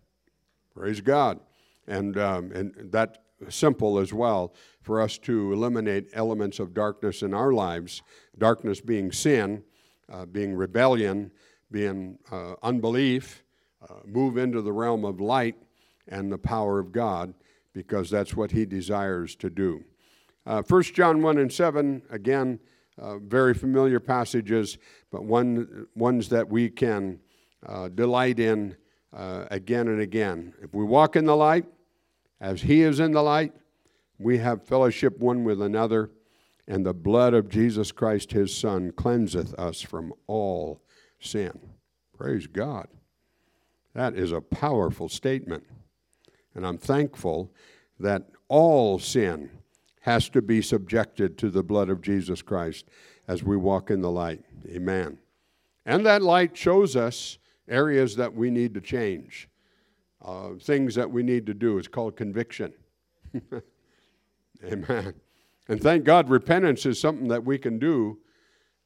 [0.75, 1.39] Praise God.
[1.87, 7.33] And, um, and that simple as well for us to eliminate elements of darkness in
[7.33, 8.01] our lives
[8.37, 9.63] darkness being sin,
[10.11, 11.31] uh, being rebellion,
[11.71, 13.43] being uh, unbelief,
[13.89, 15.55] uh, move into the realm of light
[16.07, 17.33] and the power of God
[17.73, 19.83] because that's what He desires to do.
[20.45, 22.59] Uh, 1 John 1 and 7, again,
[22.97, 24.77] uh, very familiar passages,
[25.11, 27.19] but one, ones that we can
[27.65, 28.75] uh, delight in
[29.13, 30.53] uh, again and again.
[30.61, 31.65] If we walk in the light,
[32.39, 33.53] as He is in the light,
[34.17, 36.11] we have fellowship one with another,
[36.67, 40.81] and the blood of Jesus Christ, His Son, cleanseth us from all
[41.19, 41.59] sin.
[42.17, 42.87] Praise God.
[43.93, 45.63] That is a powerful statement.
[46.53, 47.51] And I'm thankful
[47.99, 49.49] that all sin
[50.01, 52.85] has to be subjected to the blood of Jesus Christ
[53.27, 54.41] as we walk in the light.
[54.67, 55.17] Amen.
[55.85, 57.38] And that light shows us
[57.69, 59.47] areas that we need to change,
[60.23, 61.77] uh, things that we need to do.
[61.77, 62.73] It's called conviction.
[64.63, 65.13] Amen.
[65.67, 68.17] And thank God, repentance is something that we can do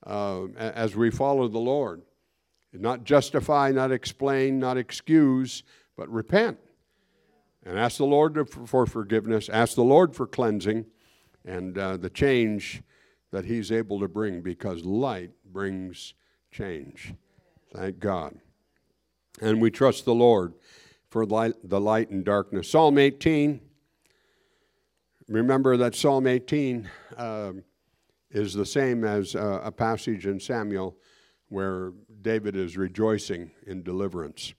[0.05, 2.01] uh, as we follow the Lord.
[2.73, 5.63] Not justify, not explain, not excuse,
[5.95, 6.57] but repent.
[7.65, 10.85] And ask the Lord for forgiveness, ask the Lord for cleansing,
[11.45, 12.81] and uh, the change
[13.31, 16.13] that He's able to bring because light brings
[16.51, 17.13] change.
[17.73, 18.37] Thank God.
[19.41, 20.53] And we trust the Lord
[21.09, 22.69] for light, the light and darkness.
[22.69, 23.59] Psalm 18.
[25.27, 27.53] Remember that Psalm 18 uh,
[28.29, 30.97] is the same as uh, a passage in Samuel
[31.49, 34.53] where David is rejoicing in deliverance.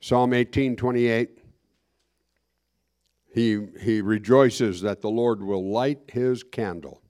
[0.00, 1.38] Psalm 18 28.
[3.32, 7.00] He, he rejoices that the Lord will light his candle.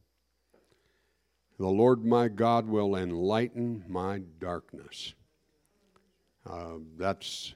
[1.59, 5.14] The Lord my God will enlighten my darkness.
[6.48, 7.55] Uh, that's,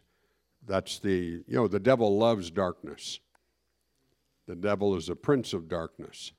[0.66, 3.20] that's the, you know, the devil loves darkness.
[4.46, 6.32] The devil is a prince of darkness.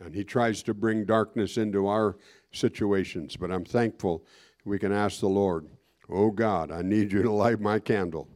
[0.00, 2.16] And he tries to bring darkness into our
[2.52, 3.36] situations.
[3.36, 4.24] But I'm thankful
[4.64, 5.66] we can ask the Lord,
[6.08, 8.28] Oh God, I need you to light my candle.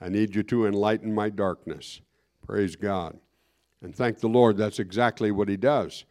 [0.00, 2.00] I need you to enlighten my darkness.
[2.46, 3.18] Praise God.
[3.82, 6.04] And thank the Lord, that's exactly what he does.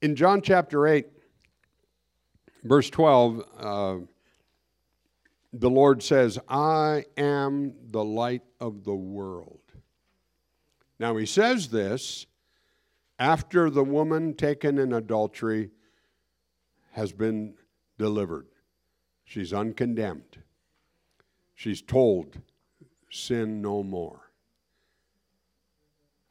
[0.00, 1.06] In John chapter 8,
[2.64, 3.96] verse 12, uh,
[5.52, 9.60] the Lord says, I am the light of the world.
[10.98, 12.26] Now, he says this
[13.18, 15.70] after the woman taken in adultery
[16.92, 17.54] has been
[17.98, 18.46] delivered.
[19.24, 20.38] She's uncondemned.
[21.54, 22.40] She's told,
[23.10, 24.30] sin no more.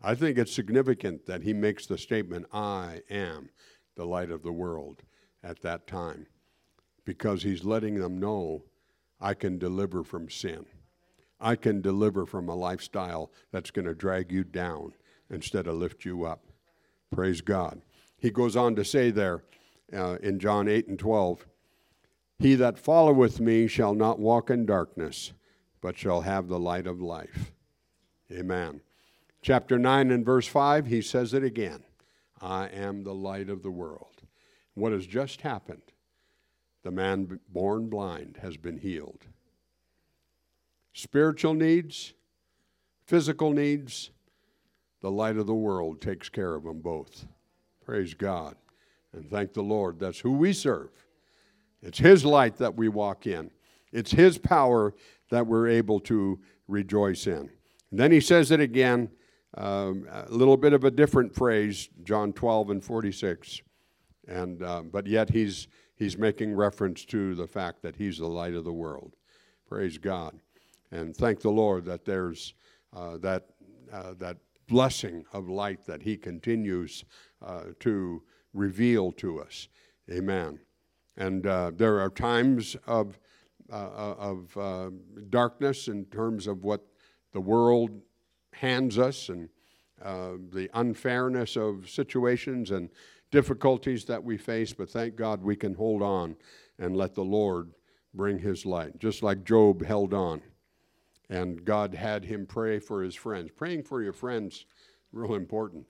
[0.03, 3.49] I think it's significant that he makes the statement, I am
[3.95, 5.03] the light of the world
[5.43, 6.25] at that time,
[7.05, 8.63] because he's letting them know
[9.21, 10.65] I can deliver from sin.
[11.39, 14.93] I can deliver from a lifestyle that's going to drag you down
[15.29, 16.45] instead of lift you up.
[17.11, 17.81] Praise God.
[18.17, 19.43] He goes on to say there
[19.93, 21.45] uh, in John 8 and 12,
[22.39, 25.33] He that followeth me shall not walk in darkness,
[25.81, 27.51] but shall have the light of life.
[28.31, 28.81] Amen.
[29.41, 31.83] Chapter 9 and verse 5, he says it again
[32.39, 34.21] I am the light of the world.
[34.75, 35.81] What has just happened?
[36.83, 39.25] The man born blind has been healed.
[40.93, 42.13] Spiritual needs,
[43.05, 44.11] physical needs,
[45.01, 47.25] the light of the world takes care of them both.
[47.83, 48.55] Praise God.
[49.13, 49.99] And thank the Lord.
[49.99, 50.89] That's who we serve.
[51.81, 53.51] It's His light that we walk in,
[53.91, 54.93] it's His power
[55.29, 57.49] that we're able to rejoice in.
[57.89, 59.09] And then He says it again,
[59.57, 63.61] um, a little bit of a different phrase, John 12 and 46.
[64.27, 65.67] And, uh, but yet he's,
[66.01, 69.15] he's making reference to the fact that he's the light of the world.
[69.69, 70.39] Praise God.
[70.91, 72.55] And thank the Lord that there's
[72.91, 73.49] uh, that,
[73.93, 74.37] uh, that
[74.67, 77.05] blessing of light that he continues
[77.45, 78.23] uh, to
[78.55, 79.67] reveal to us.
[80.09, 80.59] Amen.
[81.17, 83.19] And uh, there are times of,
[83.71, 84.15] uh, uh,
[84.57, 84.91] of
[85.29, 86.81] darkness in terms of what
[87.31, 87.91] the world
[88.53, 89.49] hands us and
[90.51, 92.89] the unfairness of situations and
[93.31, 96.35] difficulties that we face, but thank God we can hold on
[96.77, 97.71] and let the Lord
[98.13, 100.41] bring his light, just like Job held on.
[101.29, 103.51] And God had him pray for his friends.
[103.55, 104.65] Praying for your friends,
[105.13, 105.85] real important.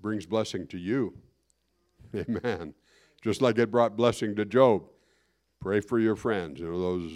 [0.00, 1.14] Brings blessing to you.
[2.14, 2.74] Amen.
[3.22, 4.84] Just like it brought blessing to Job.
[5.60, 7.10] Pray for your friends, you know, those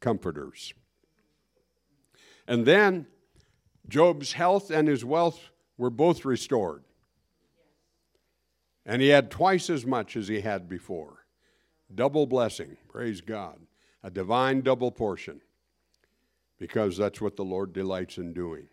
[0.00, 0.74] comforters.
[2.46, 3.06] And then
[3.88, 5.40] Job's health and his wealth
[5.76, 6.84] were both restored.
[8.86, 11.24] And he had twice as much as he had before.
[11.94, 13.58] Double blessing, praise God.
[14.02, 15.40] A divine double portion,
[16.58, 18.68] because that's what the Lord delights in doing.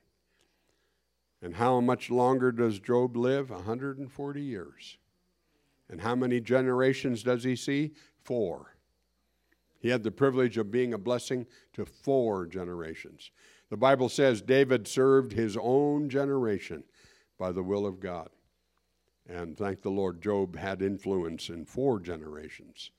[1.41, 3.50] And how much longer does Job live?
[3.50, 4.97] 140 years.
[5.89, 7.93] And how many generations does he see?
[8.24, 8.76] Four.
[9.80, 13.32] He had the privilege of being a blessing to four generations.
[13.69, 16.84] The Bible says David served his own generation
[17.39, 18.30] by the will of God.
[19.32, 22.91] And thank the Lord, Job had influence in four generations.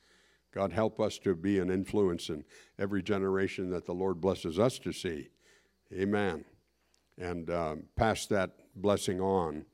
[0.54, 2.44] God help us to be an influence in
[2.78, 5.28] every generation that the Lord blesses us to see.
[5.92, 6.44] Amen.
[7.18, 9.66] And uh, pass that blessing on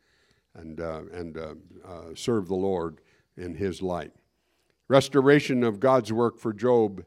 [0.55, 1.55] and, uh, and uh,
[1.87, 3.01] uh serve the Lord
[3.37, 4.13] in His light.
[4.89, 7.05] Restoration of God's work for Job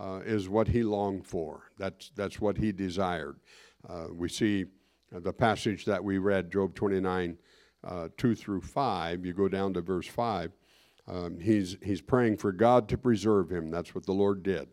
[0.00, 1.70] uh, is what he longed for.
[1.78, 3.36] That's, that's what he desired.
[3.88, 4.66] Uh, we see
[5.12, 7.36] the passage that we read, Job 29,
[7.84, 9.24] uh, 2 through 5.
[9.24, 10.52] You go down to verse 5.
[11.06, 13.70] Um, he's, he's praying for God to preserve him.
[13.70, 14.68] That's what the Lord did.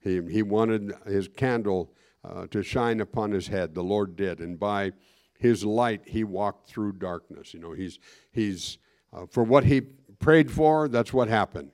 [0.00, 1.92] He, he wanted his candle
[2.24, 3.74] uh, to shine upon his head.
[3.74, 4.40] The Lord did.
[4.40, 4.92] And by
[5.38, 7.54] his light, he walked through darkness.
[7.54, 7.98] You know, he's,
[8.32, 8.78] he's
[9.12, 9.82] uh, for what he
[10.18, 11.70] prayed for, that's what happened.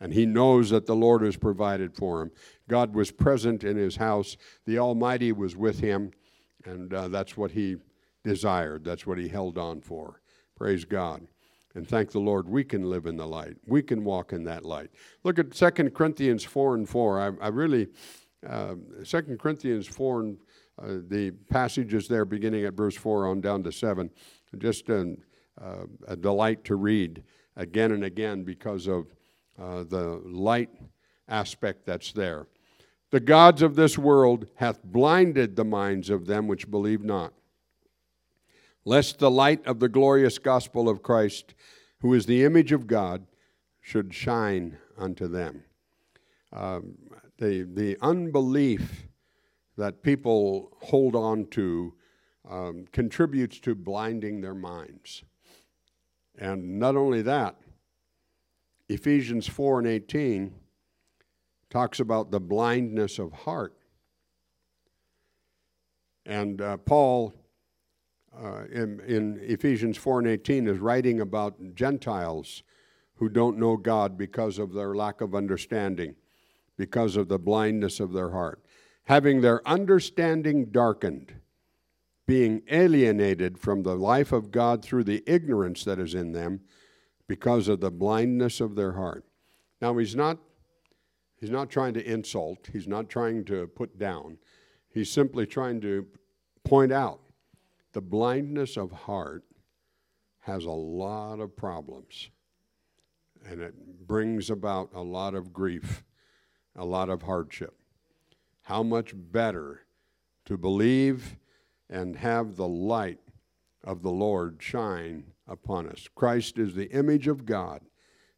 [0.00, 2.32] And he knows that the Lord has provided for him.
[2.68, 4.36] God was present in his house,
[4.66, 6.10] the Almighty was with him,
[6.64, 7.76] and uh, that's what he
[8.24, 8.84] desired.
[8.84, 10.20] That's what he held on for.
[10.56, 11.26] Praise God.
[11.74, 13.56] And thank the Lord, we can live in the light.
[13.66, 14.90] We can walk in that light.
[15.24, 17.20] Look at 2 Corinthians 4 and 4.
[17.20, 17.88] I, I really,
[18.46, 20.38] uh, 2 Corinthians 4 and
[20.80, 24.10] uh, the passages there beginning at verse 4 on down to 7,
[24.58, 25.22] just an,
[25.60, 27.22] uh, a delight to read
[27.56, 29.06] again and again because of
[29.60, 30.70] uh, the light
[31.28, 32.46] aspect that's there.
[33.10, 37.34] The gods of this world hath blinded the minds of them which believe not,
[38.84, 41.54] lest the light of the glorious gospel of Christ,
[42.00, 43.26] who is the image of God,
[43.80, 45.64] should shine unto them.
[46.52, 46.94] Um,
[47.38, 49.06] the, the unbelief
[49.76, 51.94] that people hold on to
[52.48, 55.22] um, contributes to blinding their minds.
[56.38, 57.56] And not only that,
[58.88, 60.54] Ephesians 4 and 18
[61.70, 63.74] talks about the blindness of heart.
[66.26, 67.32] And uh, Paul,
[68.40, 72.62] uh, in, in Ephesians 4 and 18, is writing about Gentiles
[73.16, 76.16] who don't know God because of their lack of understanding,
[76.76, 78.64] because of the blindness of their heart,
[79.04, 81.34] having their understanding darkened,
[82.26, 86.60] being alienated from the life of God through the ignorance that is in them
[87.28, 89.24] because of the blindness of their heart.
[89.80, 90.38] Now, he's not,
[91.40, 94.38] he's not trying to insult, he's not trying to put down,
[94.88, 96.06] he's simply trying to
[96.64, 97.20] point out
[97.92, 99.44] the blindness of heart
[100.40, 102.30] has a lot of problems
[103.48, 106.04] and it brings about a lot of grief,
[106.76, 107.74] a lot of hardship.
[108.62, 109.82] How much better
[110.44, 111.36] to believe
[111.88, 113.18] and have the light
[113.84, 116.08] of the Lord shine upon us.
[116.14, 117.82] Christ is the image of God.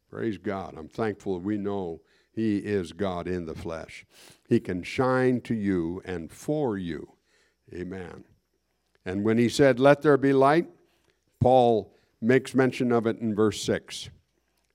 [0.09, 0.75] Praise God.
[0.77, 4.05] I'm thankful we know He is God in the flesh.
[4.47, 7.13] He can shine to you and for you.
[7.73, 8.25] Amen.
[9.05, 10.67] And when He said, Let there be light,
[11.39, 14.09] Paul makes mention of it in verse 6,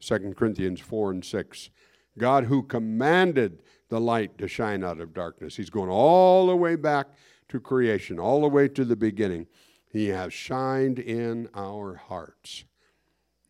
[0.01, 1.71] 2 Corinthians 4 and 6.
[2.19, 5.57] God who commanded the light to shine out of darkness.
[5.57, 7.09] He's going all the way back
[7.49, 9.47] to creation, all the way to the beginning.
[9.93, 12.65] He has shined in our hearts.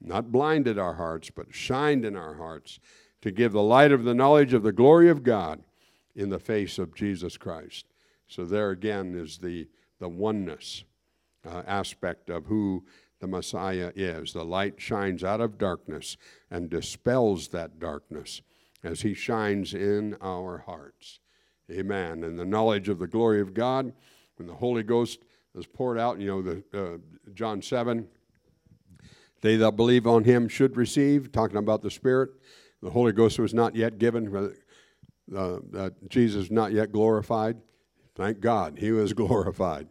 [0.01, 2.81] Not blinded our hearts, but shined in our hearts
[3.21, 5.63] to give the light of the knowledge of the glory of God
[6.17, 7.85] in the face of Jesus Christ.
[8.27, 9.69] So, there again is the,
[10.01, 10.85] the oneness
[11.47, 12.85] uh, aspect of who
[13.21, 14.33] the Messiah is.
[14.33, 16.17] The light shines out of darkness
[16.51, 18.43] and dispels that darkness
[18.83, 21.21] as he shines in our hearts.
[21.71, 22.25] Amen.
[22.25, 23.93] And the knowledge of the glory of God,
[24.37, 25.21] when the Holy Ghost
[25.55, 26.19] is poured out.
[26.19, 26.99] You know, the uh,
[27.35, 28.07] John 7,
[29.43, 32.31] they that believe on him should receive, talking about the Spirit.
[32.83, 34.55] The Holy Ghost was not yet given,
[35.35, 37.59] uh, uh, Jesus not yet glorified.
[38.21, 39.89] Thank God, he was glorified.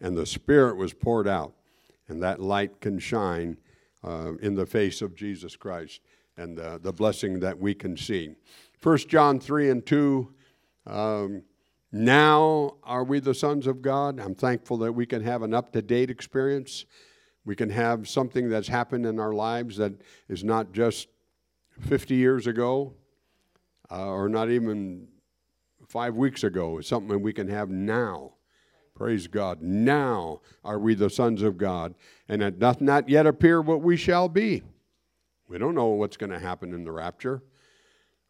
[0.00, 1.52] And the Spirit was poured out,
[2.06, 3.56] and that light can shine
[4.04, 6.00] uh, in the face of Jesus Christ
[6.36, 8.36] and uh, the blessing that we can see.
[8.80, 10.32] 1 John 3 and 2.
[10.86, 11.42] Um,
[11.90, 14.20] now are we the sons of God?
[14.20, 16.84] I'm thankful that we can have an up to date experience
[17.44, 19.94] We can have something that's happened in our lives that
[20.28, 21.08] is not just
[21.80, 22.94] 50 years ago
[23.90, 25.08] uh, or not even
[25.92, 26.78] five weeks ago.
[26.78, 28.32] It's something we can have now.
[28.94, 29.60] Praise God.
[29.60, 31.94] Now are we the sons of God,
[32.30, 34.62] and it doth not yet appear what we shall be.
[35.48, 37.42] We don't know what's going to happen in the rapture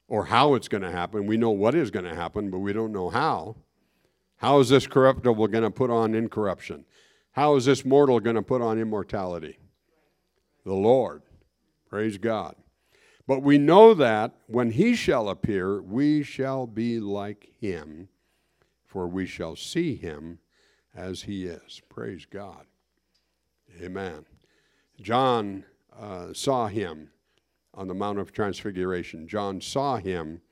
[0.09, 1.25] or how it's going to happen.
[1.27, 3.55] We know what is going to happen, but we don't know how.
[4.39, 6.85] How is this corruptible going to put on incorruption?
[7.31, 9.59] How is this mortal going to put on immortality?
[10.65, 11.23] The Lord.
[11.89, 12.57] Praise God.
[13.33, 18.11] But we know that when he shall appear, we shall be like him,
[18.85, 20.39] for we shall see him
[20.95, 21.81] as he is.
[21.89, 22.67] Praise God.
[23.81, 24.27] Amen.
[25.01, 25.65] John
[25.99, 27.09] uh, saw him
[27.73, 29.27] on the Mount of Transfiguration.
[29.27, 30.43] John saw him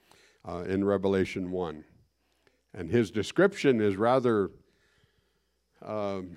[0.48, 1.84] uh, in Revelation 1.
[2.72, 4.52] And his description is rather
[5.82, 6.34] um,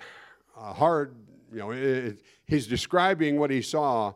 [0.54, 1.16] hard.
[1.50, 4.12] You know, it, he's describing what he saw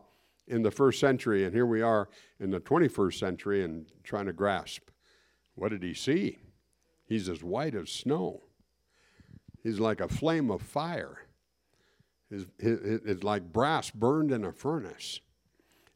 [0.49, 4.33] in the first century, and here we are in the 21st century and trying to
[4.33, 4.89] grasp.
[5.55, 6.39] What did he see?
[7.05, 8.41] He's as white as snow.
[9.63, 11.19] He's like a flame of fire.
[12.31, 15.21] It's like brass burned in a furnace.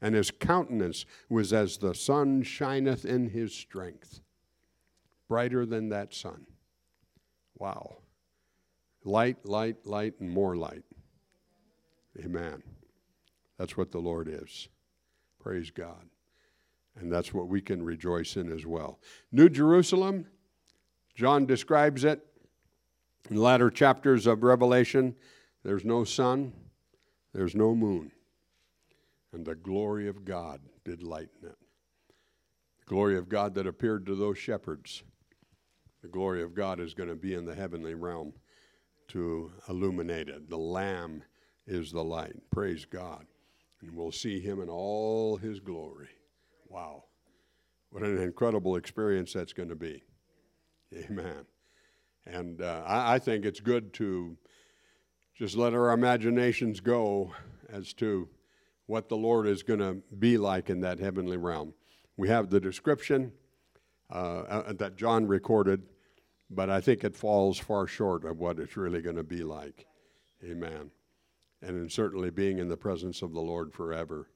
[0.02, 4.20] And his countenance was as the sun shineth in his strength,
[5.30, 6.46] brighter than that sun.
[7.58, 7.98] Wow.
[9.06, 10.84] Light, light, light, and more light.
[12.20, 12.62] Amen.
[13.64, 14.68] That's what the Lord is.
[15.40, 16.10] Praise God.
[16.98, 19.00] And that's what we can rejoice in as well.
[19.32, 20.26] New Jerusalem,
[21.16, 22.20] John describes it
[23.30, 25.16] in the latter chapters of Revelation.
[25.64, 26.52] There's no sun,
[27.34, 28.12] there's no moon,
[29.32, 31.58] and the glory of God did lighten it.
[32.82, 35.04] The glory of God that appeared to those shepherds.
[36.02, 38.34] The glory of God is going to be in the heavenly realm
[39.08, 40.50] to illuminate it.
[40.50, 41.24] The Lamb
[41.66, 42.36] is the light.
[42.52, 43.26] Praise God
[43.84, 46.10] and we'll see him in all his glory.
[46.68, 47.04] Wow.
[47.90, 50.04] What an incredible experience that's going to be.
[50.96, 51.46] Amen.
[52.26, 54.38] And uh, I, I think it's good to
[55.36, 57.34] just let our imaginations go
[57.70, 58.30] as to
[58.86, 61.74] what the Lord is going to be like in that heavenly realm.
[62.18, 63.32] We have the description
[64.12, 65.84] uh, uh, that John recorded,
[66.50, 69.86] but I think it falls far short of what it's really going to be like.
[70.44, 70.92] Amen
[71.64, 74.30] and in certainly being in the presence of the Lord forever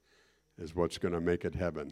[0.57, 1.91] is what's going to make it heaven.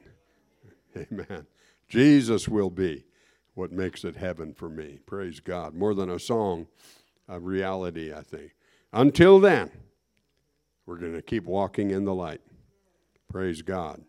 [0.98, 1.46] Amen.
[1.88, 3.06] Jesus will be
[3.54, 5.00] what makes it heaven for me.
[5.06, 5.74] Praise God.
[5.76, 6.68] More than a song,
[7.28, 8.56] a reality, I think.
[8.94, 9.72] Until then,
[10.86, 12.42] we're going to keep walking in the light.
[13.30, 14.02] Praise God.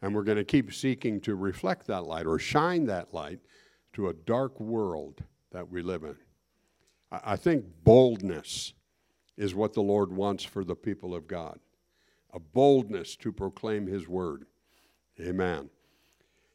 [0.00, 3.40] And we're going to keep seeking to reflect that light or shine that light
[3.92, 6.16] to a dark world that we live in.
[7.10, 8.72] I think boldness
[9.42, 11.58] is what the Lord wants for the people of God
[12.32, 14.46] a boldness to proclaim His word.
[15.20, 15.68] Amen.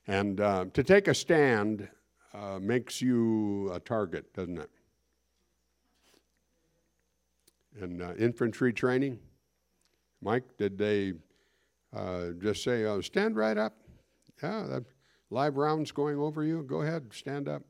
[0.07, 1.88] And uh, to take a stand
[2.33, 4.69] uh, makes you a target, doesn't it?
[7.79, 9.19] In uh, infantry training,
[10.21, 11.13] Mike, did they
[11.95, 13.73] uh, just say, oh, stand right up?
[14.41, 14.85] Yeah, that
[15.29, 16.63] live rounds going over you.
[16.63, 17.61] Go ahead, stand up.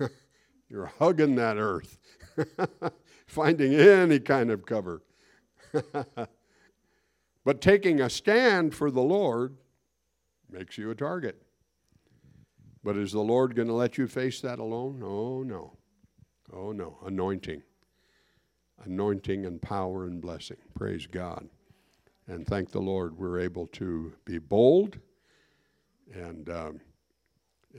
[0.68, 1.98] You're hugging that earth.
[3.36, 5.02] finding any kind of cover.
[7.44, 9.56] but taking a stand for the Lord
[10.50, 11.42] makes you a target.
[12.82, 15.02] But is the Lord going to let you face that alone?
[15.04, 15.76] Oh, no.
[16.52, 16.98] Oh, no.
[17.04, 17.62] Anointing.
[18.84, 20.58] Anointing and power and blessing.
[20.74, 21.48] Praise God.
[22.28, 24.98] And thank the Lord we're able to be bold
[26.14, 26.48] and.
[26.48, 26.80] Um,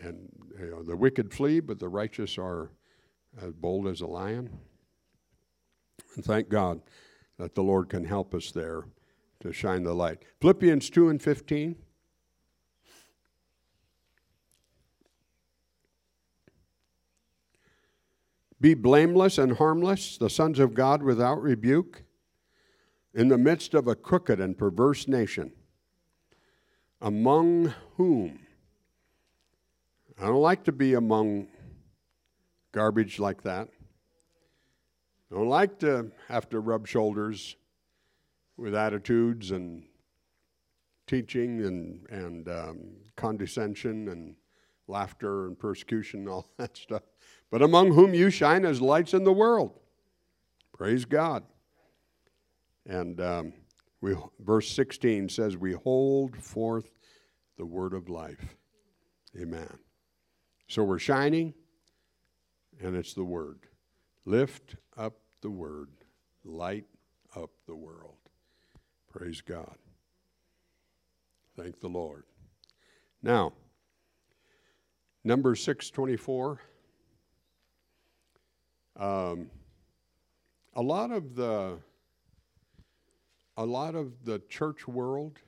[0.02, 0.30] and
[0.60, 2.72] you know, the wicked flee, but the righteous are
[3.42, 4.50] as bold as a lion.
[6.16, 6.82] And thank God
[7.38, 8.86] that the Lord can help us there
[9.42, 10.24] to shine the light.
[10.42, 11.76] Philippians 2 and 15.
[18.60, 22.02] Be blameless and harmless, the sons of God without rebuke,
[23.14, 25.52] in the midst of a crooked and perverse nation,
[27.00, 28.40] among whom
[30.20, 31.48] I don't like to be among
[32.72, 33.70] garbage like that.
[35.32, 37.58] Don't like to have to rub shoulders
[38.56, 39.84] with attitudes and
[41.06, 42.80] teaching and, and um,
[43.16, 44.36] condescension and
[44.88, 47.04] laughter and persecution and all that stuff.
[47.52, 49.80] But among whom you shine as lights in the world.
[50.74, 51.44] Praise God.
[52.86, 53.54] And um,
[54.00, 56.90] we, verse 16 says, We hold forth
[57.58, 58.56] the word of life.
[59.40, 59.80] Amen.
[60.68, 61.54] So we're shining,
[62.82, 63.60] and it's the word.
[64.28, 65.88] Lift up the word,
[66.44, 66.84] light
[67.34, 68.18] up the world.
[69.10, 69.78] Praise God.
[71.56, 72.26] Thank the Lord.
[73.24, 73.54] Now,
[75.24, 76.60] number 624.
[78.98, 79.50] Um,
[80.76, 81.78] a lot of the
[83.56, 85.40] a lot of the church world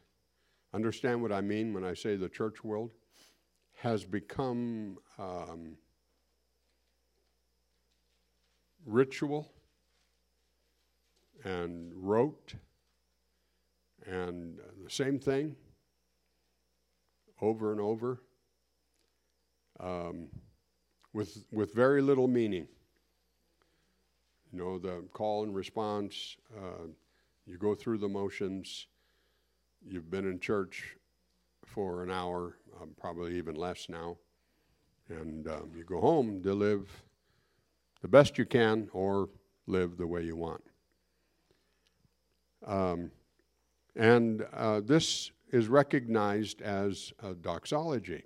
[0.73, 2.93] understand what I mean when I say the church world
[3.75, 5.75] has become um,
[8.85, 9.51] ritual
[11.43, 12.53] and rote
[14.05, 15.55] and the same thing
[17.41, 18.21] over and over
[19.79, 20.27] um,
[21.13, 22.67] with, with very little meaning.
[24.51, 26.87] You know, the call and response, uh,
[27.45, 28.87] you go through the motions,
[29.87, 30.95] you've been in church
[31.65, 34.17] for an hour, um, probably even less now,
[35.07, 36.89] and um, you go home to live
[38.01, 39.29] the best you can or
[39.67, 40.63] live the way you want.
[42.65, 43.11] Um,
[43.95, 48.23] and uh, this is recognized as a doxology,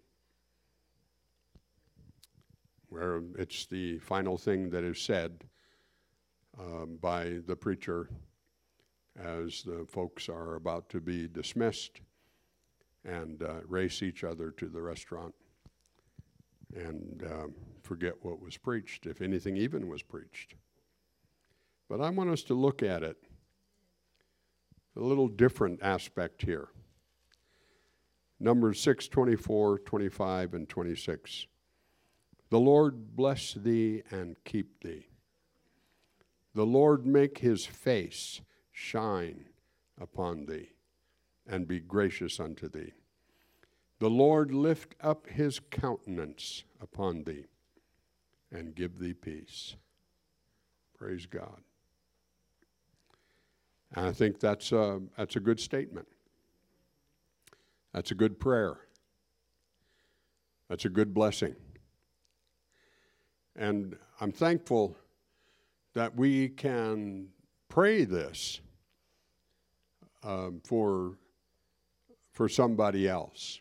[2.90, 5.44] where it's the final thing that is said
[6.60, 8.10] um, by the preacher
[9.20, 12.02] as the folks are about to be dismissed
[13.06, 15.34] and uh, race each other to the restaurant
[16.76, 17.54] and um,
[17.84, 20.56] forget what was preached, if anything even was preached.
[21.90, 23.18] But I want us to look at it
[24.96, 26.70] a little different aspect here.
[28.40, 31.48] Numbers 6, 24, 25, and 26.
[32.50, 35.08] The Lord bless thee and keep thee.
[36.54, 39.46] The Lord make his face shine
[40.00, 40.70] upon thee
[41.48, 42.94] and be gracious unto thee.
[44.00, 47.46] The Lord lift up his countenance upon thee
[48.54, 49.76] and give thee peace.
[50.98, 51.62] Praise God.
[53.96, 56.08] And I think that's a, that's a good statement.
[57.94, 58.78] That's a good prayer.
[60.70, 61.56] That's a good blessing.
[63.56, 64.96] And I'm thankful
[65.94, 67.28] that we can
[67.70, 68.62] pray this
[70.24, 71.18] um, for,
[72.32, 73.60] for somebody else.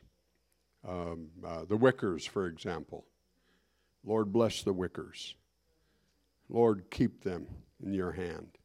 [0.88, 3.04] Um, uh, the Wickers, for example.
[4.04, 5.34] Lord, bless the Wickers.
[6.48, 7.46] Lord, keep them
[7.82, 8.58] in your hand.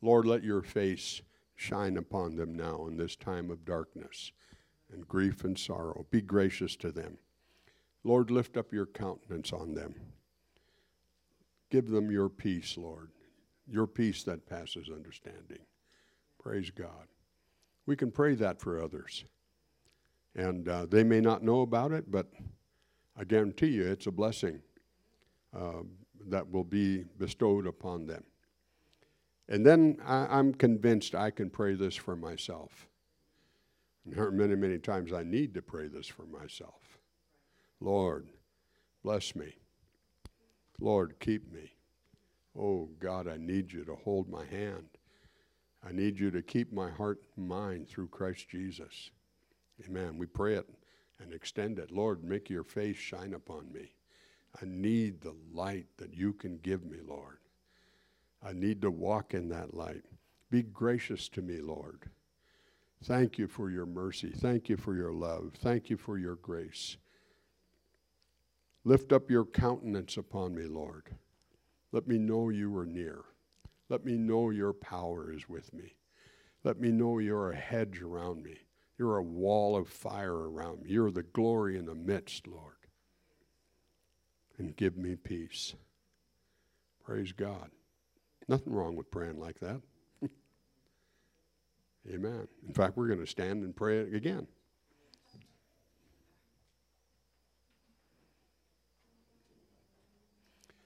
[0.00, 1.22] Lord, let your face
[1.54, 4.32] shine upon them now in this time of darkness
[4.92, 6.06] and grief and sorrow.
[6.10, 7.18] Be gracious to them.
[8.04, 9.94] Lord, lift up your countenance on them.
[11.70, 13.10] Give them your peace, Lord,
[13.66, 15.60] your peace that passes understanding.
[16.42, 17.06] Praise God.
[17.86, 19.24] We can pray that for others.
[20.34, 22.26] And uh, they may not know about it, but
[23.16, 24.60] I guarantee you it's a blessing
[25.56, 25.82] uh,
[26.28, 28.24] that will be bestowed upon them.
[29.48, 32.86] And then I, am convinced I can pray this for myself.
[34.04, 36.98] And there are many, many times I need to pray this for myself.
[37.80, 38.28] Lord,
[39.02, 39.56] bless me.
[40.80, 41.74] Lord, keep me.
[42.58, 44.88] Oh, God, I need you to hold my hand.
[45.86, 49.10] I need you to keep my heart and mind through Christ Jesus.
[49.86, 50.16] Amen.
[50.16, 50.68] We pray it
[51.20, 51.90] and extend it.
[51.90, 53.92] Lord, make your face shine upon me.
[54.60, 57.38] I need the light that you can give me, Lord.
[58.44, 60.02] I need to walk in that light.
[60.50, 62.10] Be gracious to me, Lord.
[63.04, 64.30] Thank you for your mercy.
[64.30, 65.52] Thank you for your love.
[65.58, 66.96] Thank you for your grace.
[68.84, 71.16] Lift up your countenance upon me, Lord.
[71.92, 73.22] Let me know you are near.
[73.88, 75.94] Let me know your power is with me.
[76.64, 78.56] Let me know you're a hedge around me.
[78.98, 80.90] You're a wall of fire around me.
[80.90, 82.81] You're the glory in the midst, Lord.
[84.62, 85.74] And give me peace.
[87.04, 87.68] Praise God.
[88.46, 89.80] Nothing wrong with praying like that.
[92.08, 92.46] Amen.
[92.68, 94.46] In fact, we're going to stand and pray again.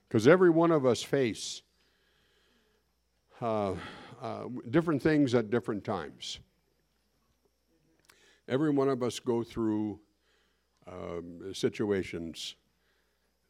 [0.09, 1.61] Because every one of us face
[3.43, 3.75] uh,
[4.23, 6.39] uh, different things at different times.
[8.49, 10.01] Every one of us go through
[10.91, 12.55] um, situations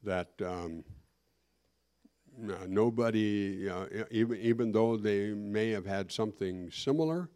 [0.06, 0.84] that um,
[2.38, 7.28] nobody, uh, even, even though they may have had something similar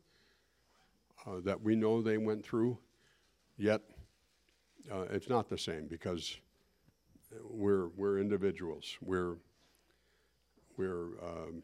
[1.26, 2.78] uh, that we know they went through,
[3.58, 3.82] yet
[4.90, 6.38] uh, it's not the same because
[7.42, 8.96] we're, we're individuals.
[9.02, 9.36] We're,
[10.76, 11.62] we're um,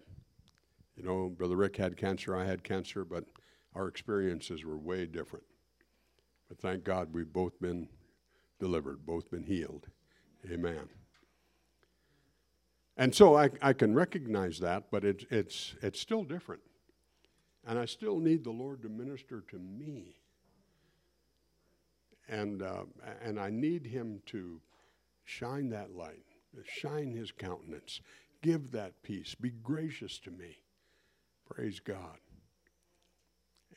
[0.96, 3.24] you know, Brother Rick had cancer, I had cancer, but
[3.74, 5.44] our experiences were way different.
[6.48, 7.88] But thank God we've both been
[8.58, 9.86] delivered, both been healed.
[10.50, 10.88] Amen.
[12.96, 16.62] And so I, I can recognize that, but it's, it's, it's still different.
[17.66, 20.16] And I still need the Lord to minister to me.
[22.28, 22.84] And, uh,
[23.22, 24.60] and I need Him to
[25.24, 26.24] shine that light,
[26.64, 28.00] shine His countenance,
[28.42, 30.58] give that peace, be gracious to me.
[31.48, 32.18] Praise God.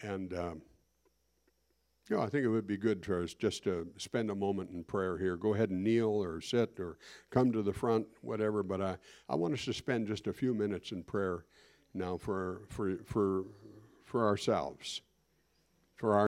[0.02, 0.62] And, um,
[2.16, 4.84] know, I think it would be good for us just to spend a moment in
[4.84, 5.38] prayer here.
[5.38, 6.98] Go ahead and kneel or sit or
[7.30, 8.64] come to the front, whatever.
[8.64, 8.98] But I,
[9.30, 11.46] I want us to spend just a few minutes in prayer
[11.94, 13.44] now for, for, for,
[14.06, 15.02] for ourselves,
[15.96, 16.29] for our